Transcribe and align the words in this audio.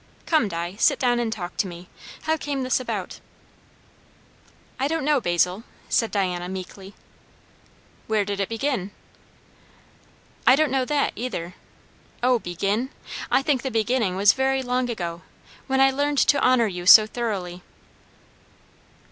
Come, 0.25 0.47
Di, 0.47 0.77
sit 0.77 0.97
down 0.97 1.19
and 1.19 1.31
talk 1.31 1.57
to 1.57 1.67
me. 1.67 1.87
How 2.23 2.35
came 2.35 2.63
this 2.63 2.79
about?" 2.79 3.19
"I 4.79 4.87
don't 4.87 5.05
know, 5.05 5.21
Basil," 5.21 5.63
said 5.89 6.09
Diana 6.09 6.49
meekly. 6.49 6.95
"Where 8.07 8.25
did 8.25 8.39
it 8.39 8.49
begin?" 8.49 8.89
"I 10.47 10.55
don't 10.55 10.71
know 10.71 10.85
that 10.85 11.13
either. 11.15 11.53
O, 12.23 12.39
begin? 12.39 12.89
I 13.29 13.43
think 13.43 13.61
the 13.61 13.69
beginning 13.69 14.15
was 14.15 14.33
very 14.33 14.63
long 14.63 14.89
ago, 14.89 15.21
when 15.67 15.79
I 15.79 15.91
learned 15.91 16.17
to 16.17 16.43
honour 16.43 16.65
you 16.65 16.87
so 16.87 17.05
thoroughly." 17.05 17.61